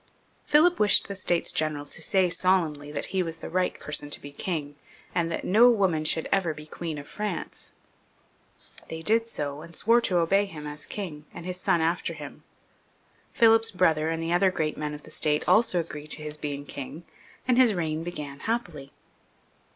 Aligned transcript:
Philip 0.45 0.79
wished 0.79 1.07
the 1.07 1.13
States 1.15 1.51
General 1.51 1.85
to 1.85 2.01
say 2.01 2.31
solemnly 2.31 2.91
that 2.91 3.07
he 3.13 3.21
was 3.21 3.37
the 3.37 3.51
right 3.51 3.79
person 3.79 4.09
to 4.09 4.19
be 4.19 4.31
king, 4.31 4.75
and 5.13 5.31
that 5.31 5.43
no 5.45 5.69
woman 5.69 6.05
should 6.05 6.27
ever 6.31 6.55
be 6.55 6.65
Queen 6.65 6.97
of 6.97 7.07
France. 7.07 7.71
They 8.87 9.03
did 9.03 9.27
so, 9.27 9.61
and 9.61 9.75
swore 9.75 10.01
to 10.01 10.17
obey 10.17 10.45
him 10.45 10.65
as 10.65 10.87
king, 10.87 11.25
and 11.35 11.45
his 11.45 11.61
son 11.61 11.81
after 11.81 12.15
him. 12.15 12.41
Philip's 13.31 13.69
brother 13.69 14.09
and 14.09 14.23
the 14.23 14.33
other 14.33 14.49
great 14.49 14.75
men 14.75 14.95
of 14.95 15.03
the 15.03 15.11
State 15.11 15.47
also 15.47 15.79
agreed 15.79 16.09
to 16.17 16.23
his 16.23 16.35
being 16.35 16.65
king, 16.65 17.03
and 17.47 17.59
his 17.59 17.75
reign 17.75 18.03
began 18.03 18.39
happily. 18.39 18.91